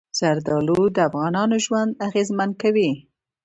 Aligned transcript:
زردالو 0.19 0.81
د 0.95 0.97
افغانانو 1.09 1.55
ژوند 1.65 1.91
اغېزمن 2.07 2.49
کوي. 2.61 2.91